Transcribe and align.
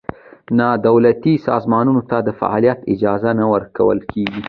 نا 0.57 0.69
دولتي 0.87 1.33
سازمانونو 1.47 2.01
ته 2.09 2.17
د 2.27 2.29
فعالیت 2.39 2.79
اجازه 2.93 3.31
نه 3.39 3.45
ورکول 3.53 3.99
کېږي. 4.11 4.39